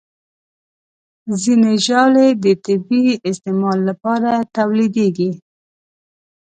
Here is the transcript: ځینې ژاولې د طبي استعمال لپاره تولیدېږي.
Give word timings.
ځینې 1.41 1.71
ژاولې 1.85 2.27
د 2.43 2.45
طبي 2.65 3.05
استعمال 3.29 3.79
لپاره 3.89 4.31
تولیدېږي. 4.55 5.31